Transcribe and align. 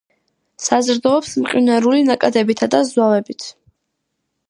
საზრდოობს 0.67 1.35
მყინვარული 1.43 2.01
ნაკადებითა 2.09 2.71
და 2.75 2.83
ზვავებით. 2.93 3.51